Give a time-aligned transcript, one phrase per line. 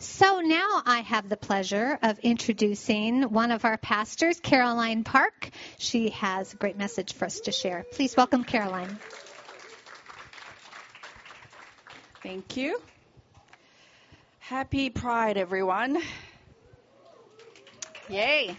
[0.00, 5.50] So now I have the pleasure of introducing one of our pastors, Caroline Park.
[5.78, 7.84] She has a great message for us to share.
[7.90, 8.96] Please welcome Caroline.
[12.22, 12.80] Thank you.
[14.38, 15.98] Happy Pride, everyone.
[18.08, 18.56] Yay.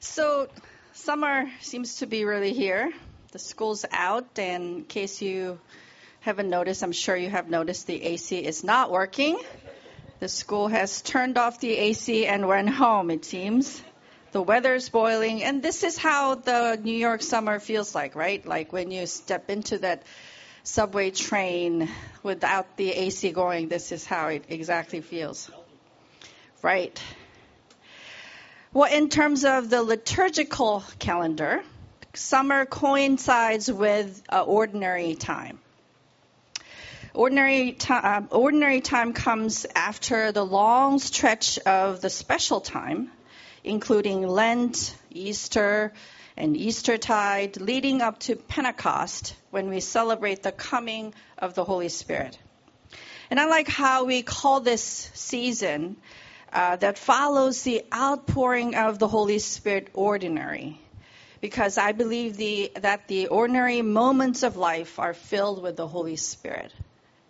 [0.00, 0.48] So,
[0.92, 2.92] summer seems to be really here.
[3.30, 5.60] The school's out, and in case you
[6.22, 9.38] haven't noticed, I'm sure you have noticed the AC is not working.
[10.20, 13.82] The school has turned off the AC and went home, it seems.
[14.30, 18.46] The weather's boiling, and this is how the New York summer feels like, right?
[18.46, 20.04] Like when you step into that
[20.62, 21.90] subway train
[22.22, 25.50] without the AC going, this is how it exactly feels.
[26.62, 27.02] Right.
[28.72, 31.64] Well, in terms of the liturgical calendar,
[32.14, 35.58] summer coincides with uh, ordinary time.
[37.14, 43.10] Ordinary, uh, ordinary time comes after the long stretch of the special time,
[43.62, 45.92] including Lent, Easter,
[46.38, 52.38] and Eastertide, leading up to Pentecost, when we celebrate the coming of the Holy Spirit.
[53.30, 55.98] And I like how we call this season
[56.50, 60.80] uh, that follows the outpouring of the Holy Spirit ordinary.
[61.42, 66.16] Because I believe the, that the ordinary moments of life are filled with the Holy
[66.16, 66.72] Spirit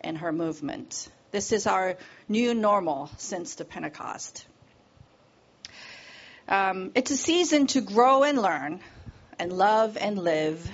[0.03, 1.09] and her movement.
[1.31, 1.97] This is our
[2.29, 4.47] new normal since the Pentecost.
[6.49, 8.81] Um, it's a season to grow and learn
[9.39, 10.71] and love and live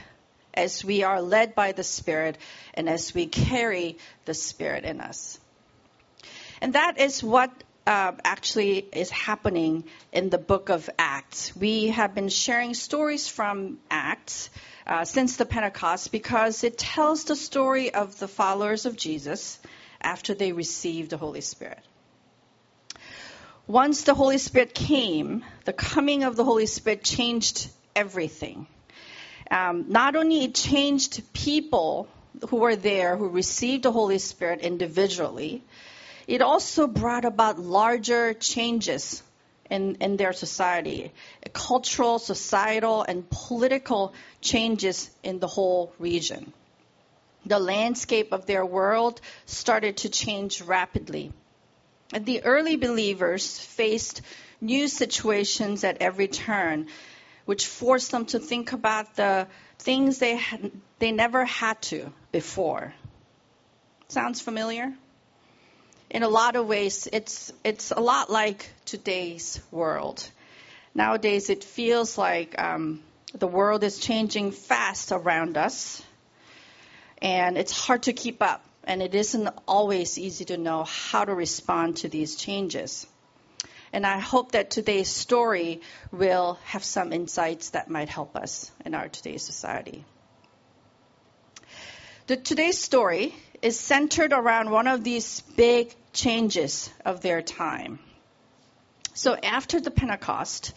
[0.55, 2.37] as we are led by the Spirit
[2.75, 5.39] and as we carry the Spirit in us.
[6.61, 7.53] And that is what
[7.87, 11.55] uh, actually is happening in the book of Acts.
[11.57, 14.51] We have been sharing stories from Acts
[14.89, 19.59] uh, since the Pentecost because it tells the story of the followers of Jesus
[20.01, 21.81] after they received the Holy Spirit.
[23.67, 28.67] Once the Holy Spirit came, the coming of the Holy Spirit changed everything.
[29.51, 32.09] Um, not only it changed people
[32.49, 35.63] who were there who received the Holy Spirit individually,
[36.27, 39.23] it also brought about larger changes
[39.71, 41.13] in, in their society,
[41.53, 46.53] cultural, societal, and political changes in the whole region.
[47.47, 51.33] The landscape of their world started to change rapidly.
[52.13, 54.23] And the early believers faced
[54.61, 56.89] new situations at every turn,
[57.45, 59.47] which forced them to think about the
[59.79, 62.95] things they, had, they never had to before.
[64.09, 64.95] Sounds familiar?
[66.11, 70.29] In a lot of ways, it's, it's a lot like today's world.
[70.95, 73.03] Nowadays, it feels like um,
[73.35, 76.03] the world is changing fast around us,
[77.21, 81.35] and it's hard to keep up, and it isn't always easy to know how to
[81.35, 83.07] respond to these changes.
[83.93, 85.81] And I hope that today's story
[86.11, 90.05] will have some insights that might help us in our today's society.
[92.27, 97.99] The, today's story is centered around one of these big changes of their time.
[99.15, 100.73] So after the Pentecost,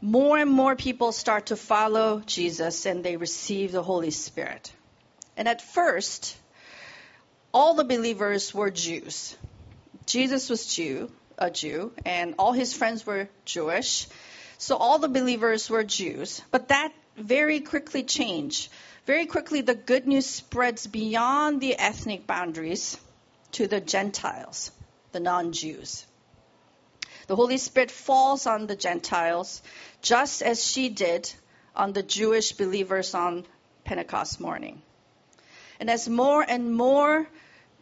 [0.00, 4.72] more and more people start to follow Jesus and they receive the Holy Spirit.
[5.36, 6.36] And at first,
[7.52, 9.36] all the believers were Jews.
[10.06, 14.06] Jesus was Jew, a Jew, and all his friends were Jewish.
[14.58, 16.42] So all the believers were Jews.
[16.50, 18.70] But that very quickly changed
[19.06, 22.96] very quickly, the good news spreads beyond the ethnic boundaries
[23.52, 24.70] to the Gentiles,
[25.12, 26.06] the non Jews.
[27.26, 29.62] The Holy Spirit falls on the Gentiles
[30.02, 31.32] just as she did
[31.74, 33.46] on the Jewish believers on
[33.84, 34.82] Pentecost morning.
[35.80, 37.26] And as more and more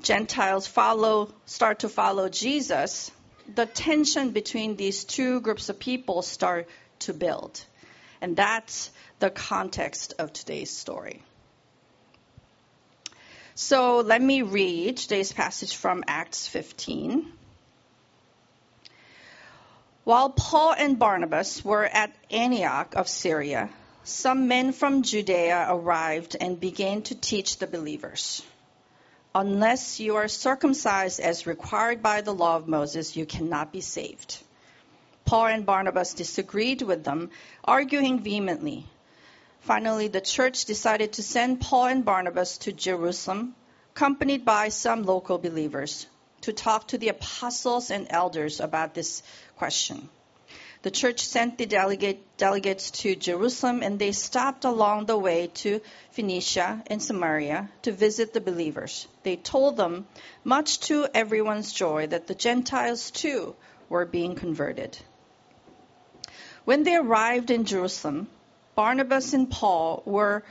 [0.03, 3.11] Gentiles follow, start to follow Jesus,
[3.55, 6.69] the tension between these two groups of people start
[7.01, 7.65] to build.
[8.23, 11.23] And that's the context of today's story.
[13.57, 17.31] So let me read today's passage from Acts 15.
[20.05, 23.69] While Paul and Barnabas were at Antioch of Syria,
[24.05, 28.43] some men from Judea arrived and began to teach the believers.
[29.35, 34.39] Unless you are circumcised as required by the law of Moses, you cannot be saved.
[35.25, 37.31] Paul and Barnabas disagreed with them,
[37.65, 38.87] arguing vehemently.
[39.61, 43.55] Finally, the church decided to send Paul and Barnabas to Jerusalem,
[43.95, 46.07] accompanied by some local believers,
[46.43, 49.23] to talk to the apostles and elders about this
[49.57, 50.09] question.
[50.83, 55.81] The church sent the delegate, delegates to Jerusalem and they stopped along the way to
[56.11, 59.07] Phoenicia and Samaria to visit the believers.
[59.23, 60.09] They told them,
[60.43, 63.55] much to everyone's joy, that the Gentiles too
[63.89, 64.99] were being converted.
[66.65, 68.29] When they arrived in Jerusalem,
[68.75, 70.45] Barnabas and Paul were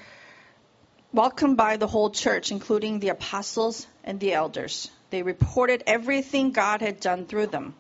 [1.14, 4.90] welcomed by the whole church, including the apostles and the elders.
[5.10, 7.76] They reported everything God had done through them.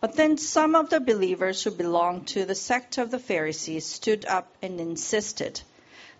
[0.00, 4.24] But then some of the believers who belonged to the sect of the Pharisees stood
[4.26, 5.60] up and insisted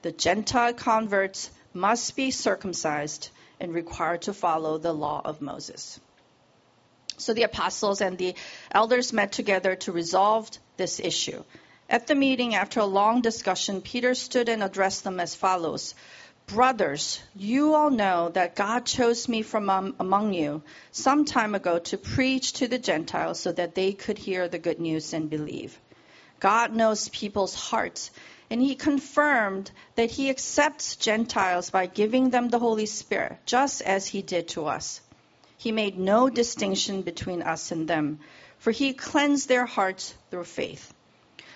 [0.02, 3.31] the Gentile converts must be circumcised
[3.61, 6.00] and required to follow the law of Moses.
[7.19, 8.35] So the apostles and the
[8.70, 11.43] elders met together to resolve this issue.
[11.88, 15.94] At the meeting, after a long discussion, Peter stood and addressed them as follows
[16.46, 20.62] Brothers, you all know that God chose me from um, among you
[20.93, 24.78] some time ago to preach to the Gentiles so that they could hear the good
[24.78, 25.76] news and believe.
[26.38, 28.12] God knows people's hearts,
[28.49, 34.06] and He confirmed that He accepts Gentiles by giving them the Holy Spirit, just as
[34.06, 35.00] He did to us.
[35.58, 38.20] He made no distinction between us and them,
[38.58, 40.93] for He cleansed their hearts through faith.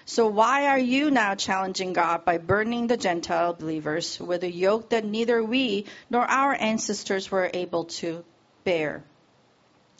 [0.05, 4.91] So why are you now challenging God by burdening the Gentile believers with a yoke
[4.91, 8.25] that neither we nor our ancestors were able to
[8.64, 9.05] bear?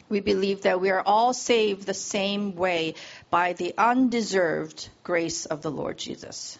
[0.09, 2.95] We believe that we are all saved the same way
[3.29, 6.59] by the undeserved grace of the Lord Jesus.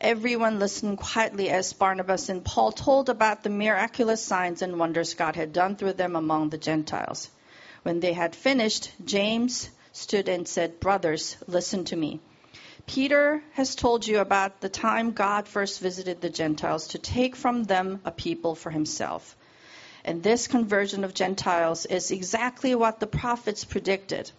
[0.00, 5.36] Everyone listened quietly as Barnabas and Paul told about the miraculous signs and wonders God
[5.36, 7.30] had done through them among the Gentiles.
[7.86, 12.18] When they had finished, James, stood and said, Brothers, listen to me.
[12.84, 17.62] Peter has told you about the time God first visited the Gentiles to take from
[17.62, 19.36] them a people for himself.
[20.04, 24.32] And this conversion of Gentiles is exactly what the prophets predicted.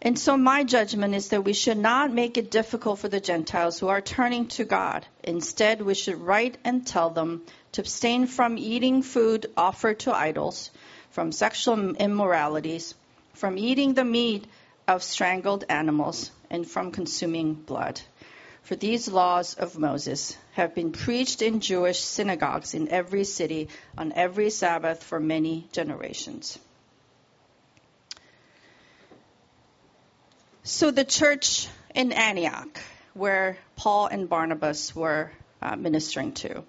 [0.00, 3.78] And so, my judgment is that we should not make it difficult for the Gentiles
[3.78, 5.04] who are turning to God.
[5.22, 7.42] Instead, we should write and tell them
[7.72, 10.70] to abstain from eating food offered to idols,
[11.12, 12.94] from sexual immoralities,
[13.34, 14.46] from eating the meat
[14.88, 18.00] of strangled animals, and from consuming blood.
[18.62, 24.12] For these laws of Moses have been preached in Jewish synagogues in every city on
[24.12, 26.58] every Sabbath for many generations.
[30.62, 32.80] So the church in Antioch,
[33.14, 36.62] where Paul and Barnabas were uh, ministering to,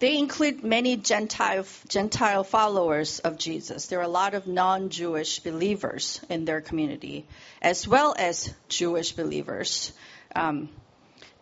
[0.00, 3.86] they include many Gentile, Gentile followers of Jesus.
[3.86, 7.26] There are a lot of non Jewish believers in their community,
[7.60, 9.92] as well as Jewish believers,
[10.34, 10.70] um,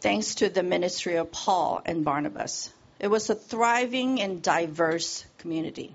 [0.00, 2.72] thanks to the ministry of Paul and Barnabas.
[2.98, 5.94] It was a thriving and diverse community.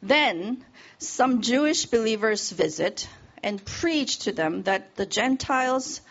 [0.00, 0.64] Then
[0.98, 3.08] some Jewish believers visit
[3.42, 6.02] and preach to them that the Gentiles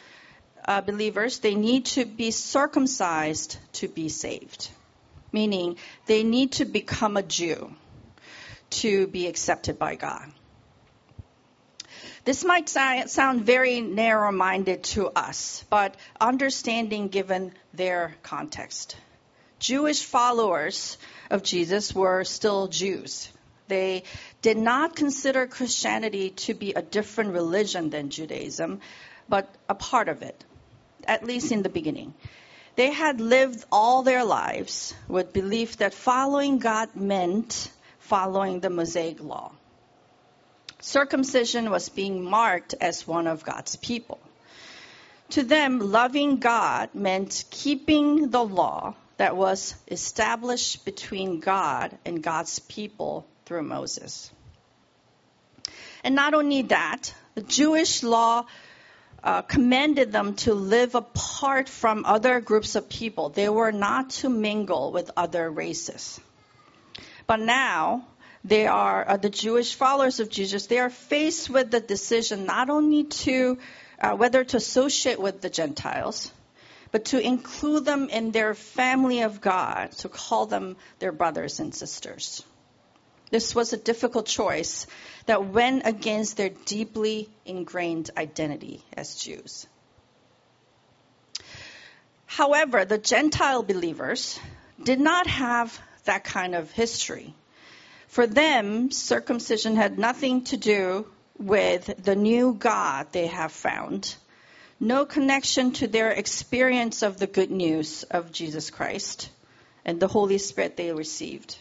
[0.65, 4.69] uh, believers they need to be circumcised to be saved
[5.31, 7.73] meaning they need to become a Jew
[8.69, 10.31] to be accepted by God.
[12.25, 18.95] This might sound very narrow minded to us, but understanding given their context.
[19.57, 20.97] Jewish followers
[21.29, 23.29] of Jesus were still Jews.
[23.67, 24.03] They
[24.41, 28.81] did not consider Christianity to be a different religion than Judaism,
[29.27, 30.43] but a part of it,
[31.05, 32.13] at least in the beginning.
[32.79, 39.21] They had lived all their lives with belief that following God meant following the Mosaic
[39.21, 39.51] law.
[40.79, 44.17] Circumcision was being marked as one of God's people.
[45.31, 52.59] To them, loving God meant keeping the law that was established between God and God's
[52.59, 54.31] people through Moses.
[56.01, 58.45] And not only that, the Jewish law
[59.23, 63.29] uh, commanded them to live apart from other groups of people.
[63.29, 66.19] They were not to mingle with other races.
[67.27, 68.05] But now,
[68.43, 70.67] they are uh, the Jewish followers of Jesus.
[70.67, 73.57] They are faced with the decision not only to
[73.99, 76.31] uh, whether to associate with the Gentiles,
[76.91, 81.75] but to include them in their family of God, to call them their brothers and
[81.75, 82.43] sisters.
[83.29, 84.87] This was a difficult choice
[85.25, 89.67] that went against their deeply ingrained identity as Jews.
[92.25, 94.39] However, the Gentile believers
[94.81, 97.35] did not have that kind of history.
[98.07, 101.07] For them, circumcision had nothing to do
[101.37, 104.15] with the new God they have found,
[104.79, 109.29] no connection to their experience of the good news of Jesus Christ
[109.85, 111.57] and the Holy Spirit they received.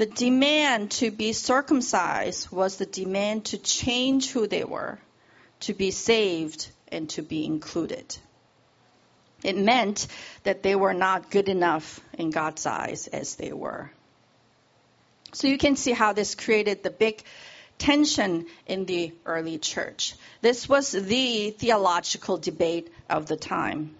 [0.00, 4.98] The demand to be circumcised was the demand to change who they were,
[5.66, 8.16] to be saved, and to be included.
[9.44, 10.06] It meant
[10.44, 13.90] that they were not good enough in God's eyes as they were.
[15.34, 17.22] So you can see how this created the big
[17.76, 20.14] tension in the early church.
[20.40, 23.96] This was the theological debate of the time.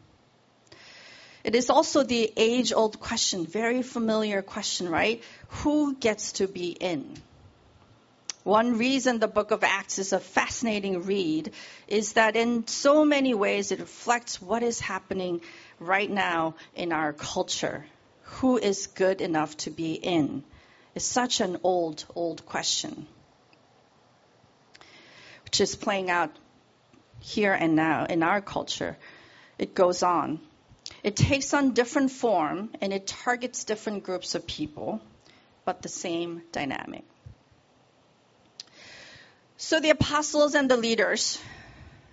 [1.42, 5.23] It is also the age old question, very familiar question, right?
[5.49, 7.16] Who gets to be in?
[8.44, 11.52] One reason the book of Acts is a fascinating read
[11.88, 15.42] is that in so many ways it reflects what is happening
[15.78, 17.85] right now in our culture.
[18.40, 20.42] Who is good enough to be in?
[20.94, 23.06] It's such an old, old question,
[25.44, 26.30] which is playing out
[27.18, 28.97] here and now in our culture.
[29.59, 30.40] It goes on.
[31.02, 35.00] It takes on different form and it targets different groups of people,
[35.64, 37.04] but the same dynamic.
[39.57, 41.40] So the apostles and the leaders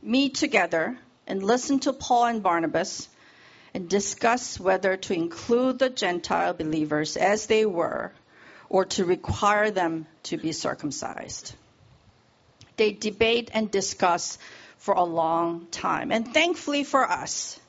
[0.01, 3.09] meet together and listen to Paul and Barnabas
[3.73, 8.13] and discuss whether to include the Gentile believers as they were
[8.69, 11.53] or to require them to be circumcised.
[12.77, 14.37] They debate and discuss
[14.77, 16.11] for a long time.
[16.11, 17.59] And thankfully for us,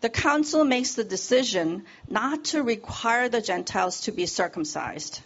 [0.00, 5.20] the council makes the decision not to require the Gentiles to be circumcised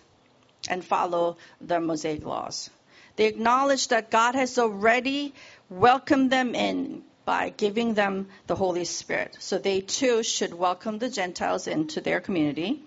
[0.68, 2.70] and follow the Mosaic laws.
[3.16, 5.34] They acknowledge that God has already
[5.70, 9.36] welcomed them in by giving them the Holy Spirit.
[9.38, 12.82] So they too should welcome the Gentiles into their community,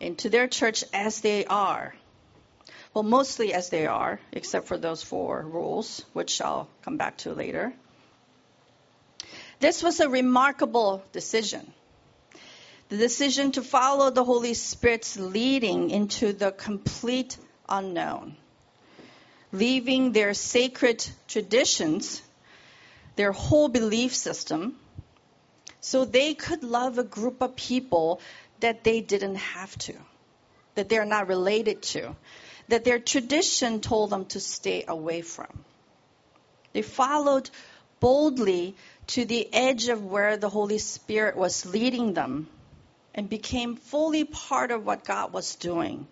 [0.00, 1.94] into their church as they are.
[2.94, 7.32] Well, mostly as they are, except for those four rules, which I'll come back to
[7.32, 7.72] later.
[9.60, 11.72] This was a remarkable decision.
[12.88, 17.36] The decision to follow the Holy Spirit's leading into the complete
[17.68, 18.36] unknown
[19.52, 22.22] leaving their sacred traditions,
[23.16, 24.76] their whole belief system,
[25.80, 28.20] so they could love a group of people
[28.60, 29.94] that they didn't have to,
[30.74, 32.14] that they're not related to,
[32.68, 35.64] that their tradition told them to stay away from.
[36.72, 37.50] They followed
[37.98, 38.76] boldly
[39.10, 42.48] to the edge of where the Holy Spirit was leading them
[43.12, 46.06] and became fully part of what God was doing.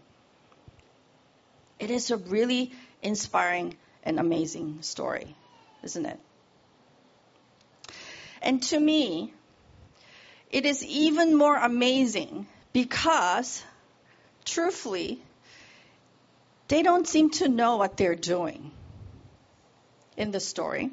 [1.78, 5.36] It is a really inspiring and amazing story,
[5.84, 6.18] isn't it?
[8.42, 9.32] And to me,
[10.50, 13.62] it is even more amazing because,
[14.44, 15.22] truthfully,
[16.66, 18.72] they don't seem to know what they're doing
[20.16, 20.90] in the story.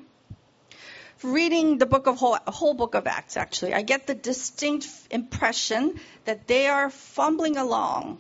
[1.24, 6.00] Reading the book of whole, whole book of Acts, actually, I get the distinct impression
[6.26, 8.20] that they are fumbling along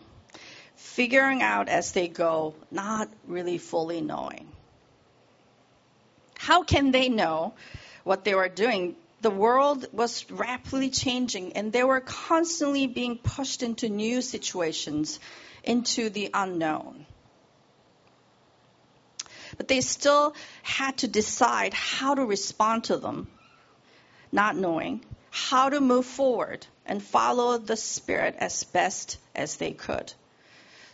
[0.76, 4.48] figuring out as they go, not really fully knowing.
[6.38, 7.54] How can they know
[8.04, 8.96] what they were doing?
[9.22, 15.20] The world was rapidly changing, and they were constantly being pushed into new situations,
[15.64, 17.06] into the unknown.
[19.58, 23.28] But they still had to decide how to respond to them,
[24.32, 30.14] not knowing how to move forward and follow the Spirit as best as they could.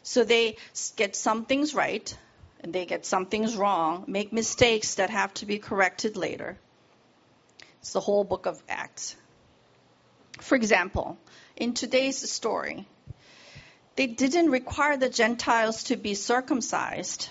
[0.03, 0.57] So they
[0.95, 2.17] get some things right
[2.61, 6.57] and they get some things wrong, make mistakes that have to be corrected later.
[7.79, 9.15] It's the whole book of Acts.
[10.39, 11.17] For example,
[11.55, 12.87] in today's story,
[13.95, 17.29] they didn't require the Gentiles to be circumcised,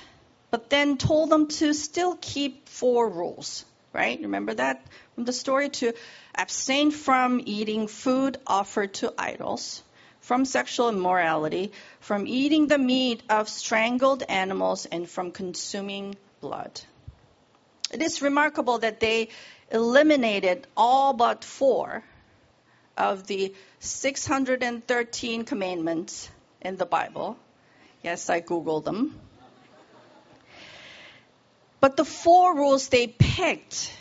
[0.50, 4.20] but then told them to still keep four rules, right?
[4.20, 5.68] Remember that from the story?
[5.70, 5.92] To
[6.34, 9.82] abstain from eating food offered to idols,
[10.20, 16.80] from sexual immorality, from eating the meat of strangled animals, and from consuming blood.
[17.92, 19.28] It is remarkable that they
[19.70, 22.04] eliminated all but four
[22.96, 26.28] of the 613 commandments
[26.60, 27.36] in the Bible.
[28.02, 29.18] Yes, I Googled them.
[31.80, 33.92] But the four rules they picked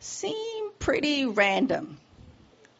[0.00, 1.98] seem pretty random.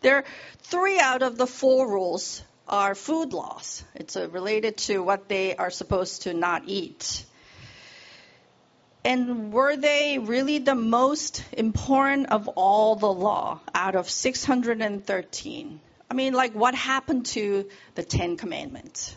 [0.01, 0.25] There
[0.59, 3.85] three out of the four rules are food laws.
[3.95, 7.25] It's uh, related to what they are supposed to not eat.
[9.05, 15.81] And were they really the most important of all the law out of 613?
[16.11, 19.17] I mean, like what happened to the Ten Commandments?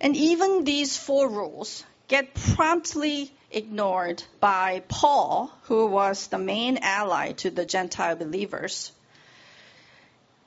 [0.00, 7.32] And even these four rules get promptly ignored by Paul, who was the main ally
[7.32, 8.92] to the Gentile believers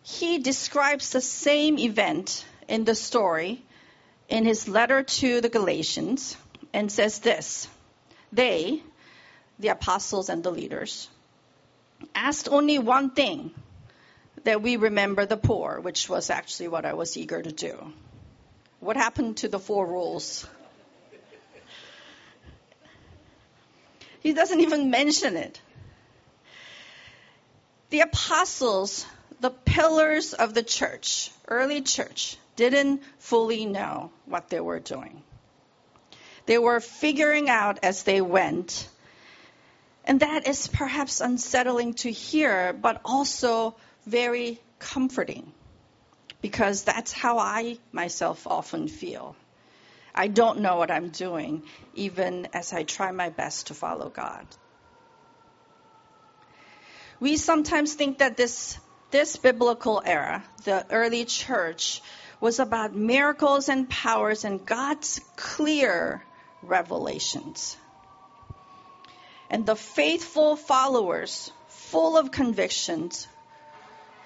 [0.08, 3.62] he describes the same event in the story
[4.30, 6.38] in his letter to the Galatians
[6.72, 7.68] and says this
[8.32, 8.82] They,
[9.60, 11.10] the apostles and the leaders,
[12.16, 13.52] asked only one thing
[14.46, 17.92] that we remember the poor, which was actually what I was eager to do.
[18.80, 20.48] What happened to the four rules?
[24.22, 25.62] He doesn't even mention it.
[27.90, 29.06] The apostles,
[29.40, 35.24] the pillars of the church, early church, didn't fully know what they were doing.
[36.46, 38.90] They were figuring out as they went.
[40.06, 45.52] And that is perhaps unsettling to hear, but also very comforting
[46.42, 49.36] because that's how I myself often feel.
[50.18, 51.62] I don't know what I'm doing,
[51.94, 54.48] even as I try my best to follow God.
[57.20, 58.80] We sometimes think that this,
[59.12, 62.02] this biblical era, the early church,
[62.42, 66.24] was about miracles and powers and God's clear
[66.64, 67.78] revelations.
[69.52, 73.28] And the faithful followers, full of convictions,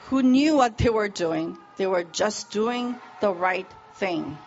[0.07, 4.37] who knew what they were doing, they were just doing the right thing.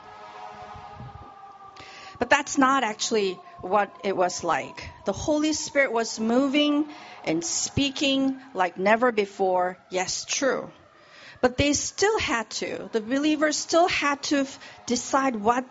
[2.18, 4.88] But that's not actually what it was like.
[5.04, 6.86] The Holy Spirit was moving
[7.24, 9.78] and speaking like never before.
[9.90, 10.70] Yes, true.
[11.40, 14.46] But they still had to, the believers still had to
[14.86, 15.64] decide what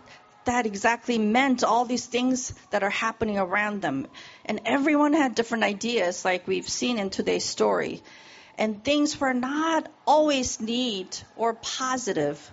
[0.46, 4.08] that exactly meant, all these things that are happening around them.
[4.46, 8.04] And everyone had different ideas, like we've seen in today's story.
[8.58, 12.52] And things were not always neat or positive.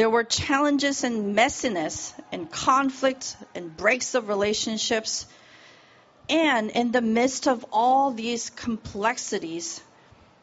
[0.00, 5.26] There were challenges and messiness and conflict and breaks of relationships.
[6.26, 9.82] And in the midst of all these complexities,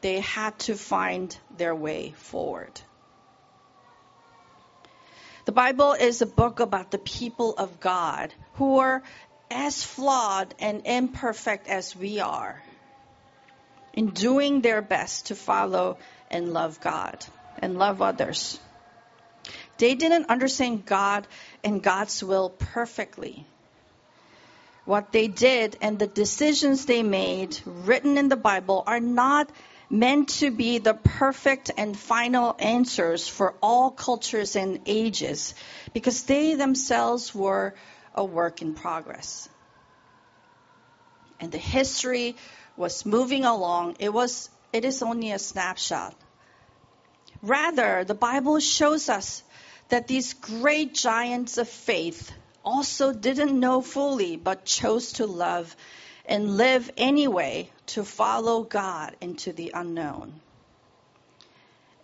[0.01, 2.79] they had to find their way forward.
[5.45, 9.01] The Bible is a book about the people of God who are
[9.49, 12.61] as flawed and imperfect as we are
[13.91, 15.97] in doing their best to follow
[16.29, 17.25] and love God
[17.57, 18.59] and love others.
[19.77, 21.27] They didn't understand God
[21.63, 23.45] and God's will perfectly.
[24.85, 29.49] What they did and the decisions they made, written in the Bible, are not
[29.89, 35.55] meant to be the perfect and final answers for all cultures and ages
[35.93, 37.73] because they themselves were
[38.15, 39.47] a work in progress.
[41.39, 42.35] And the history
[42.75, 43.97] was moving along.
[43.99, 46.15] It was it is only a snapshot.
[47.41, 49.43] Rather, the Bible shows us
[49.89, 52.31] that these great giants of faith
[52.63, 55.75] also didn't know fully but chose to love
[56.25, 60.41] and live anyway to follow God into the unknown.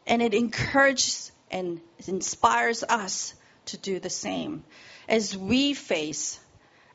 [0.08, 3.34] And it encourages and inspires us
[3.66, 4.64] to do the same
[5.08, 6.40] as we face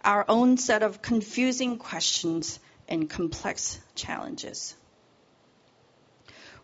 [0.04, 4.74] our own set of confusing questions and complex challenges.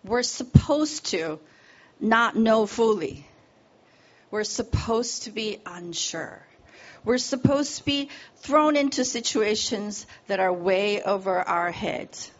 [0.02, 1.38] We're supposed to
[2.00, 3.26] not know fully.
[4.35, 6.44] We're supposed to be unsure.
[7.05, 12.33] We're supposed to be thrown into situations that are way over our heads.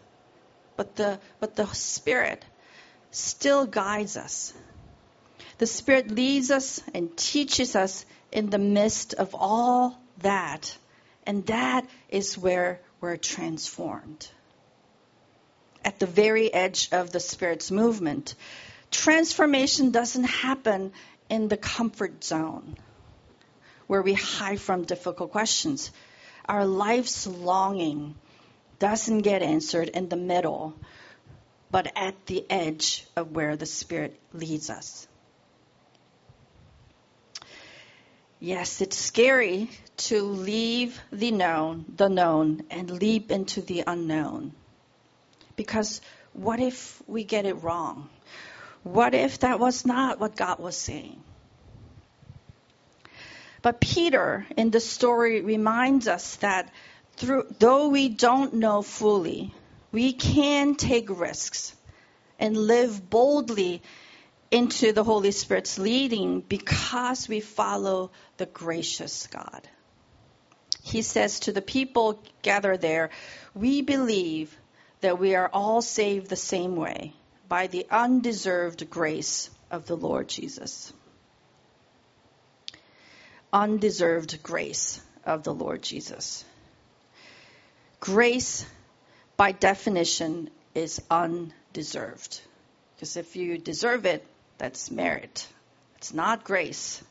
[0.77, 2.45] But the, but the Spirit
[3.13, 4.53] still guides us.
[5.59, 10.77] The Spirit leads us and teaches us in the midst of all that.
[11.29, 14.29] And that is where we're transformed.
[15.85, 18.35] At the very edge of the Spirit's movement,
[18.91, 20.93] transformation doesn't happen
[21.29, 22.77] in the comfort zone
[23.87, 25.91] where we hide from difficult questions.
[26.47, 28.15] Our life's longing
[28.79, 30.75] doesn't get answered in the middle,
[31.71, 35.07] but at the edge of where the Spirit leads us.
[38.41, 44.53] Yes, it's scary to leave the known, the known, and leap into the unknown.
[45.57, 46.03] Because
[46.35, 48.11] what if we get it wrong?
[48.85, 51.23] What if that was not what God was saying?
[53.63, 56.71] But Peter in the story reminds us that
[57.17, 59.55] through, though we don't know fully,
[59.91, 61.75] we can take risks
[62.39, 63.81] and live boldly
[64.51, 69.67] into the Holy Spirit's leading because we follow the gracious God.
[70.83, 73.09] He says to the people gathered there,
[73.55, 74.55] We believe
[75.01, 77.15] that we are all saved the same way
[77.55, 80.93] by the undeserved grace of the Lord Jesus
[83.53, 86.45] undeserved grace of the Lord Jesus.
[88.01, 88.67] Grace,
[89.37, 92.41] by definition, is undeserved.
[92.97, 94.27] Because if you deserve it,
[94.59, 95.47] that's merit.
[95.99, 97.05] It's not grace.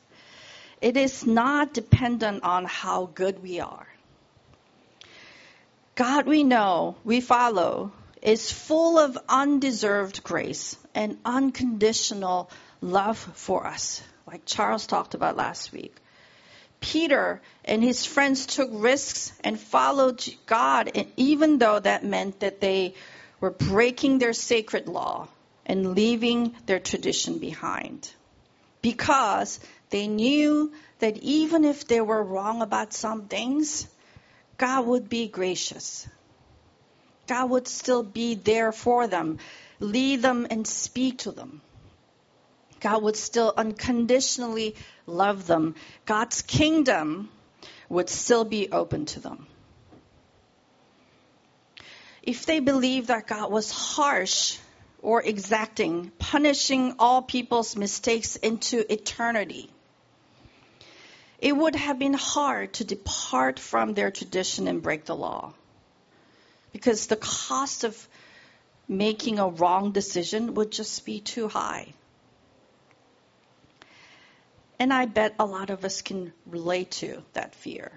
[0.82, 3.88] it is not dependent on how good we are.
[5.96, 12.50] God we know, we follow, is full of undeserved grace and unconditional
[12.82, 15.96] love for us, like Charles talked about last week.
[16.80, 22.62] Peter and his friends took risks and followed God, and even though that meant that
[22.62, 22.96] they
[23.40, 25.28] were breaking their sacred law
[25.66, 28.10] and leaving their tradition behind.
[28.82, 29.60] Because
[29.90, 33.88] they knew that even if they were wrong about some things,
[34.58, 36.08] God would be gracious.
[37.28, 39.40] God would still be there for them,
[39.80, 41.62] lead them and speak to them.
[42.80, 44.76] God would still unconditionally
[45.08, 45.76] love them.
[46.06, 47.30] God's kingdom
[47.88, 49.48] would still be open to them.
[52.22, 54.58] If they believed that God was harsh
[55.02, 59.70] or exacting, punishing all people's mistakes into eternity,
[61.40, 65.54] it would have been hard to depart from their tradition and break the law.
[66.74, 68.08] Because the cost of
[68.88, 71.94] making a wrong decision would just be too high.
[74.80, 77.92] And I bet a lot of us can relate to that fear.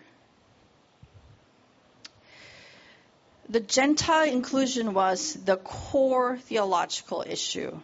[3.48, 7.80] The Gentile inclusion was the core theological issue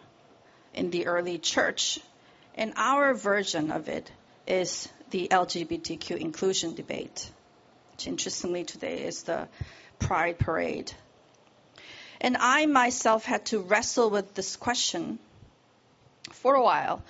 [0.73, 1.99] in the early church,
[2.55, 4.11] and our version of it
[4.45, 7.29] is the LGBTQ inclusion debate,
[7.93, 9.47] which interestingly today is the
[9.99, 10.91] Pride Parade.
[12.21, 15.19] And I myself had to wrestle with this question
[16.31, 17.03] for a while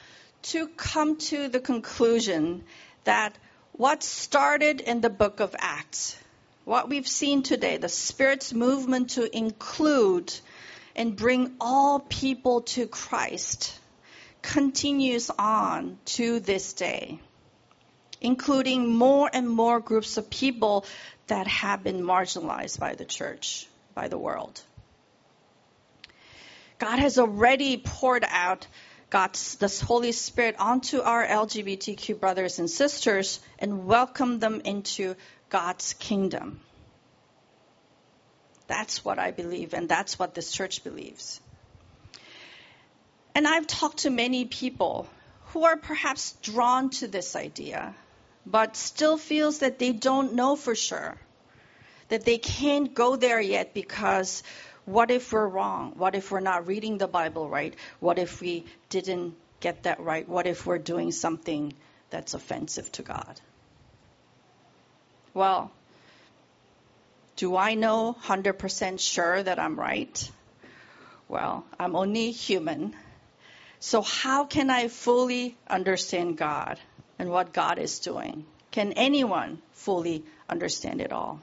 [0.43, 2.63] to come to the conclusion
[3.03, 3.35] that
[3.73, 6.17] what started in the book of Acts,
[6.65, 10.33] what we've seen today, the Spirit's movement to include
[10.95, 13.79] and bring all people to Christ,
[14.41, 17.19] continues on to this day
[18.23, 20.85] including more and more groups of people
[21.27, 24.61] that have been marginalized by the church, by the world.
[26.79, 28.67] God has already poured out
[29.09, 35.15] God's the Holy Spirit onto our LGBTQ brothers and sisters and welcomed them into
[35.49, 36.59] God's kingdom.
[38.65, 41.39] That's what I believe, and that's what this church believes.
[43.35, 45.07] And I've talked to many people
[45.47, 47.93] who are perhaps drawn to this idea
[48.45, 51.15] but still feels that they don't know for sure,
[52.09, 54.43] that they can't go there yet because
[54.85, 55.93] what if we're wrong?
[55.95, 57.73] What if we're not reading the Bible right?
[57.99, 60.27] What if we didn't get that right?
[60.27, 61.73] What if we're doing something
[62.09, 63.39] that's offensive to God?
[65.33, 65.71] Well,
[67.37, 70.31] do I know 100% sure that I'm right?
[71.27, 72.95] Well, I'm only human.
[73.79, 76.79] So, how can I fully understand God?
[77.19, 78.45] And what God is doing.
[78.71, 81.39] Can anyone fully understand it all?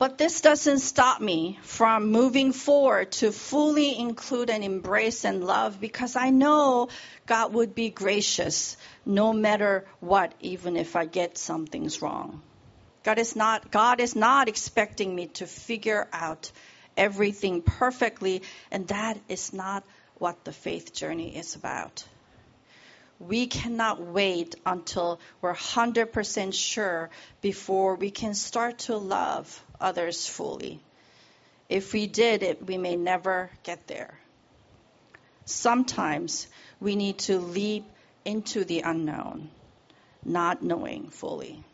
[0.00, 5.78] But this doesn't stop me from moving forward to fully include and embrace and love
[5.78, 6.88] because I know
[7.26, 12.40] God would be gracious no matter what, even if I get some things wrong.
[13.02, 16.50] God is not, God is not expecting me to figure out
[16.96, 19.84] everything perfectly, and that is not
[20.20, 22.04] what the faith journey is about.
[23.18, 30.80] We cannot wait until we're 100% sure before we can start to love others fully.
[31.68, 34.18] If we did it, we may never get there.
[35.44, 36.46] Sometimes
[36.80, 37.84] we need to leap
[38.24, 39.50] into the unknown,
[40.24, 41.64] not knowing fully.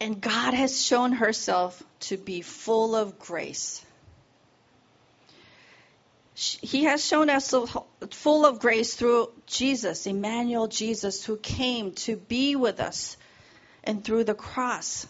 [0.00, 3.85] And God has shown herself to be full of grace.
[6.36, 7.54] He has shown us
[8.10, 13.16] full of grace through Jesus, Emmanuel Jesus, who came to be with us,
[13.82, 15.06] and through the cross.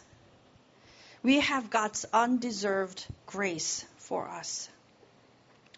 [1.24, 4.68] We have God's undeserved grace for us.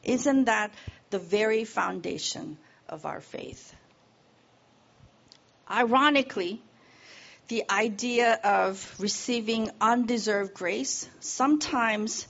[0.04, 0.70] Isn't that
[1.08, 3.74] the very foundation of our faith?
[5.70, 6.60] Ironically,
[7.48, 12.26] the idea of receiving undeserved grace sometimes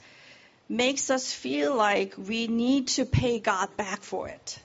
[0.68, 4.58] makes us feel like we need to pay God back for it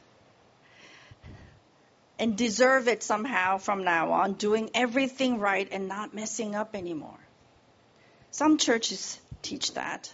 [2.19, 7.19] and deserve it somehow from now on, doing everything right and not messing up anymore.
[8.31, 10.13] Some churches teach that.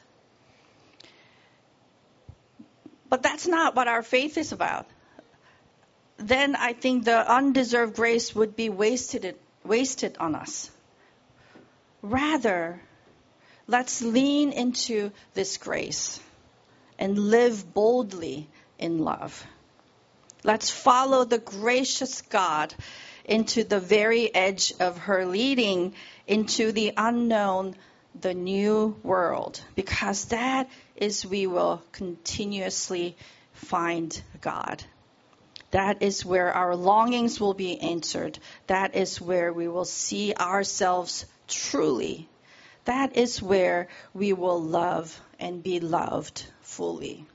[3.10, 4.88] But that's not what our faith is about.
[6.18, 10.72] Then I think the undeserved grace would be wasted wasted on us.
[12.02, 12.82] Rather,
[13.70, 16.20] let's lean into this grace
[16.98, 19.46] and live boldly in love.
[20.44, 22.74] Let's follow the gracious God
[23.26, 25.94] into the very edge of her leading
[26.26, 27.76] into the unknown,
[28.20, 33.16] the new world, because that is we will continuously
[33.54, 34.84] find God.
[35.70, 38.40] That is where our longings will be answered.
[38.66, 42.28] That is where we will see ourselves truly.
[42.86, 47.26] That is where we will love and be loved fully.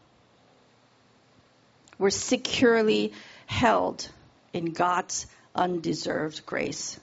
[1.98, 3.12] We're securely
[3.46, 4.08] held
[4.52, 6.98] in God's undeserved grace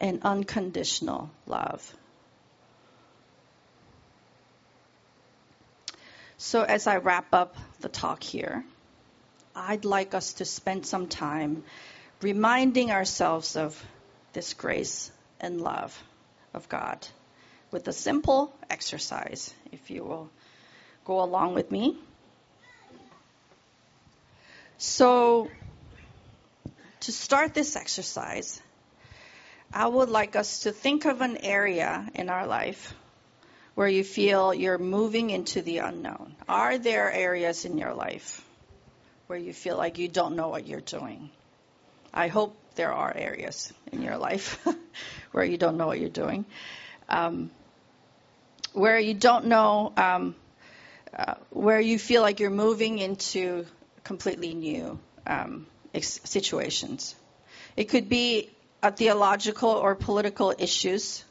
[0.00, 1.94] and unconditional love.
[6.38, 8.64] So, as I wrap up the talk here,
[9.54, 11.62] I'd like us to spend some time
[12.20, 13.80] reminding ourselves of
[14.32, 15.96] this grace and love
[16.52, 17.06] of God
[17.72, 20.30] with a simple exercise, if you will
[21.04, 21.96] go along with me.
[24.78, 25.50] So,
[27.00, 28.60] to start this exercise,
[29.72, 32.94] I would like us to think of an area in our life
[33.74, 36.34] where you feel you're moving into the unknown.
[36.48, 38.44] Are there areas in your life
[39.28, 41.30] where you feel like you don't know what you're doing?
[42.12, 44.62] I hope there are areas in your life
[45.32, 46.44] where you don't know what you're doing.
[47.08, 47.50] Um,
[48.72, 50.34] where you don't know, um,
[51.16, 53.66] uh, where you feel like you're moving into
[54.04, 57.14] completely new um, ex- situations.
[57.76, 58.50] It could be
[58.82, 61.24] a theological or political issues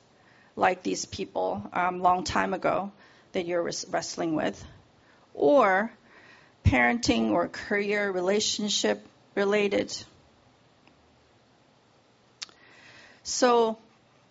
[0.56, 2.92] like these people um, long time ago
[3.34, 4.64] that you're wrestling with,
[5.34, 5.92] or
[6.66, 9.96] parenting or career relationship related.
[13.24, 13.78] So,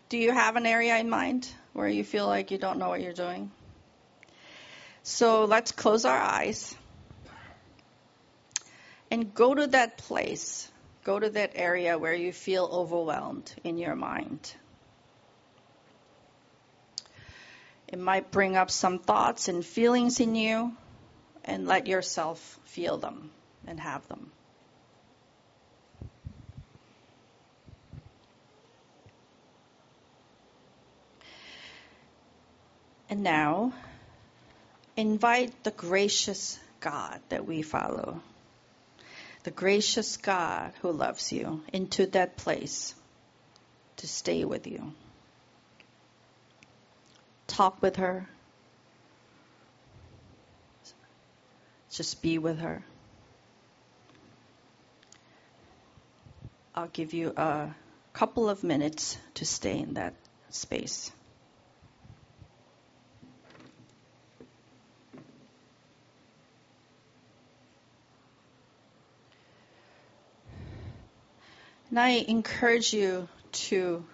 [0.09, 1.49] do you have an area in mind
[1.81, 3.51] where you feel like you don't know what you're doing?
[5.03, 6.77] So, let's close our eyes
[9.11, 10.71] and go to that place.
[11.05, 14.55] Go to that area where you feel overwhelmed in your mind.
[17.89, 20.77] It might bring up some thoughts and feelings in you,
[21.45, 23.31] and let yourself feel them
[23.67, 24.31] and have them.
[33.11, 33.75] And now,
[34.97, 38.23] invite the gracious God that we follow,
[39.43, 42.95] the gracious God who loves you, into that place
[43.99, 44.95] to stay with you
[47.51, 48.27] talk with her.
[51.91, 52.83] Just be with her.
[56.75, 57.75] I'll give you a
[58.13, 60.15] couple of minutes to stay in that
[60.51, 61.11] space.
[71.91, 73.29] And I encourage you
[73.67, 74.05] to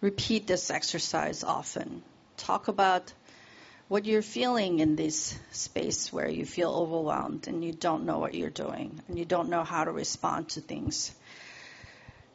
[0.00, 2.02] repeat this exercise often
[2.36, 3.12] talk about
[3.88, 8.34] what you're feeling in this space where you feel overwhelmed and you don't know what
[8.34, 11.12] you're doing and you don't know how to respond to things.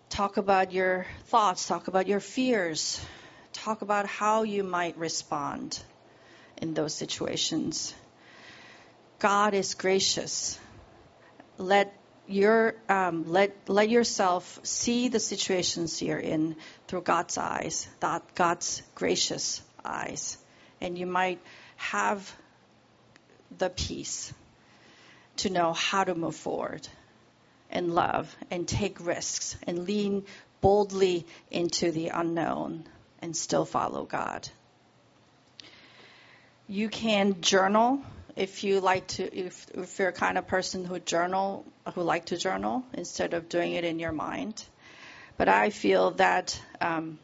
[0.10, 3.00] Talk about your thoughts, talk about your fears,
[3.54, 5.80] talk about how you might respond
[6.58, 7.94] in those situations.
[9.20, 10.60] God is gracious.
[11.58, 11.99] Let
[12.30, 16.56] your um, let let yourself see the situations you're in
[16.88, 20.38] through God's eyes, that God's gracious eyes.
[20.80, 21.40] And you might
[21.76, 22.32] have
[23.58, 24.32] the peace
[25.38, 26.88] to know how to move forward
[27.72, 30.24] and love and take risks and lean
[30.62, 32.84] boldly into the unknown
[33.22, 34.48] and still follow God.
[36.68, 38.02] You can journal
[38.40, 42.26] if you like to if, if you're a kind of person who journal who like
[42.26, 44.64] to journal instead of doing it in your mind.
[45.36, 47.20] But I feel that um,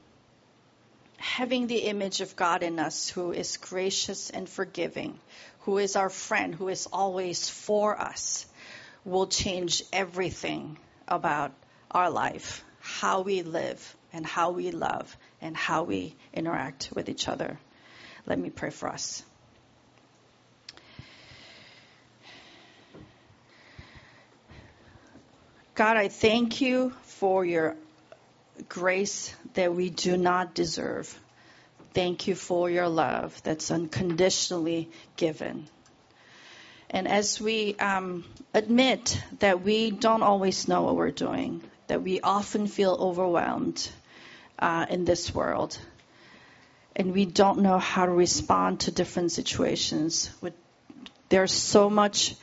[1.18, 5.18] having the image of God in us who is gracious and forgiving,
[5.62, 8.46] who is our friend, who is always for us,
[9.06, 11.52] will change everything about
[11.92, 17.28] our life, how we live, and how we love, and how we interact with each
[17.28, 17.58] other.
[18.26, 19.24] Let me pray for us.
[25.76, 27.76] God, I thank you for your
[28.70, 31.20] grace that we do not deserve.
[31.94, 35.68] Thank you for your love that's unconditionally given.
[36.90, 42.22] And as we um, admit that we don't always know what we're doing, that we
[42.22, 43.90] often feel overwhelmed
[44.58, 45.78] uh, in this world,
[46.96, 50.54] and we don't know how to respond to different situations, with,
[51.28, 52.34] there's so much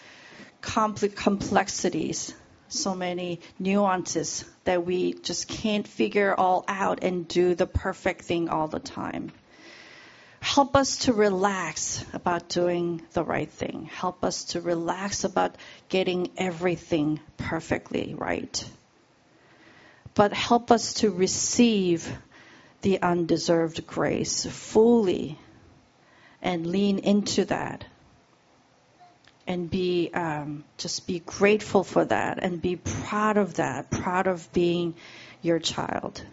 [0.60, 2.34] compl- complexities,
[2.72, 8.48] so many nuances that we just can't figure all out and do the perfect thing
[8.48, 9.32] all the time.
[10.40, 13.88] Help us to relax about doing the right thing.
[13.92, 15.54] Help us to relax about
[15.88, 18.68] getting everything perfectly right.
[20.14, 22.10] But help us to receive
[22.82, 25.38] the undeserved grace fully
[26.42, 27.84] and lean into that
[29.46, 34.52] and be um, just be grateful for that and be proud of that, proud of
[34.52, 34.94] being
[35.42, 36.24] your child.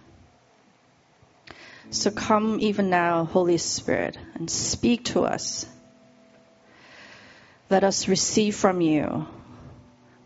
[1.92, 5.66] So come even now, Holy Spirit, and speak to us.
[7.70, 9.28] Let us receive from you.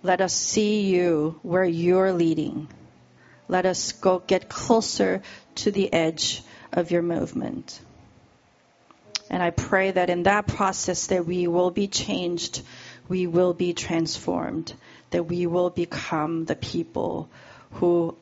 [0.01, 2.67] Let us see you where you're leading.
[3.47, 5.21] Let us go get closer
[5.55, 6.43] to the edge
[6.73, 7.79] of your movement.
[9.29, 12.61] And I pray that in that process that we will be changed,
[13.07, 14.73] we will be transformed,
[15.11, 17.29] that we will become the people
[17.71, 18.17] who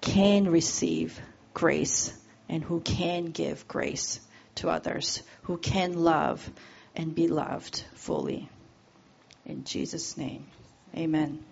[0.00, 1.20] can receive
[1.54, 2.12] grace
[2.48, 4.20] and who can give grace
[4.56, 6.50] to others, who can love
[6.96, 8.48] and be loved fully.
[9.46, 10.46] In Jesus' name,
[10.96, 11.44] amen.